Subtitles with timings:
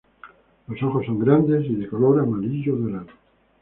[0.67, 3.07] Los ojos son grandes y de color amarillo dorado.